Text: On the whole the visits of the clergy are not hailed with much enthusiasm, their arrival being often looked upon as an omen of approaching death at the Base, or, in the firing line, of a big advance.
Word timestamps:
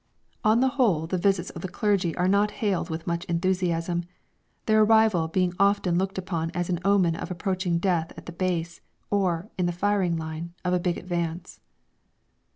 On 0.43 0.61
the 0.61 0.67
whole 0.81 1.05
the 1.05 1.19
visits 1.19 1.51
of 1.51 1.61
the 1.61 1.67
clergy 1.67 2.15
are 2.17 2.27
not 2.27 2.49
hailed 2.65 2.89
with 2.89 3.05
much 3.05 3.23
enthusiasm, 3.25 4.03
their 4.65 4.81
arrival 4.81 5.27
being 5.27 5.53
often 5.59 5.95
looked 5.95 6.17
upon 6.17 6.49
as 6.55 6.71
an 6.71 6.79
omen 6.83 7.15
of 7.15 7.29
approaching 7.29 7.77
death 7.77 8.11
at 8.17 8.25
the 8.25 8.31
Base, 8.31 8.81
or, 9.11 9.51
in 9.59 9.67
the 9.67 9.71
firing 9.71 10.17
line, 10.17 10.55
of 10.65 10.73
a 10.73 10.79
big 10.79 10.97
advance. 10.97 11.59